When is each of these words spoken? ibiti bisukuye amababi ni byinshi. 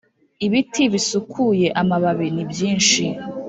ibiti 0.45 0.83
bisukuye 0.93 1.67
amababi 1.81 2.27
ni 2.35 2.43
byinshi. 2.51 3.03